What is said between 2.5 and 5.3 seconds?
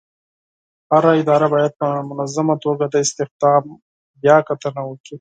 توګه د استخدام بیاکتنه وکړي.